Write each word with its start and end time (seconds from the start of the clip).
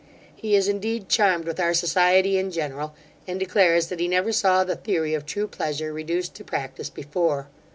He 0.35 0.55
is 0.55 0.67
indeed 0.67 1.09
charmed 1.09 1.45
with 1.45 1.59
our 1.59 1.75
society 1.75 2.39
in 2.39 2.49
general, 2.49 2.95
and 3.27 3.39
declares 3.39 3.85
that 3.89 3.99
he 3.99 4.07
never 4.07 4.31
saw 4.31 4.63
the 4.63 4.75
theory 4.75 5.13
of 5.13 5.27
true 5.27 5.47
pleasure 5.47 5.93
reduced 5.93 6.33
to 6.37 6.43
practice 6.43 6.89
before. 6.89 7.49